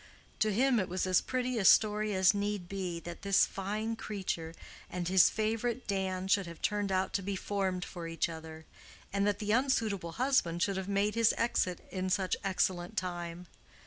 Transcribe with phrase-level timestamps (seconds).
[0.39, 4.55] To him it was as pretty a story as need be that this fine creature
[4.89, 8.65] and his favorite Dan should have turned out to be formed for each other,
[9.13, 13.45] and that the unsuitable husband should have made his exit in such excellent time.